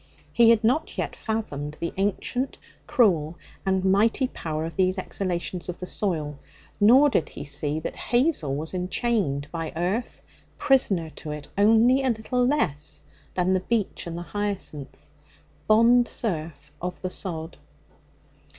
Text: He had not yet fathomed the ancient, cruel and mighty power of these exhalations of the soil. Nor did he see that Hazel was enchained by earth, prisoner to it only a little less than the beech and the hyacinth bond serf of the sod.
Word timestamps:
He 0.33 0.49
had 0.49 0.63
not 0.63 0.97
yet 0.97 1.15
fathomed 1.15 1.77
the 1.79 1.93
ancient, 1.95 2.57
cruel 2.87 3.37
and 3.67 3.85
mighty 3.85 4.27
power 4.29 4.65
of 4.65 4.75
these 4.75 4.97
exhalations 4.97 5.69
of 5.69 5.77
the 5.77 5.85
soil. 5.85 6.39
Nor 6.79 7.09
did 7.11 7.29
he 7.29 7.43
see 7.43 7.79
that 7.81 7.95
Hazel 8.07 8.55
was 8.55 8.73
enchained 8.73 9.47
by 9.51 9.71
earth, 9.75 10.23
prisoner 10.57 11.11
to 11.11 11.29
it 11.29 11.49
only 11.55 12.01
a 12.01 12.09
little 12.09 12.43
less 12.43 13.03
than 13.35 13.53
the 13.53 13.59
beech 13.59 14.07
and 14.07 14.17
the 14.17 14.23
hyacinth 14.23 14.97
bond 15.67 16.07
serf 16.07 16.71
of 16.81 16.99
the 17.03 17.11
sod. 17.11 17.57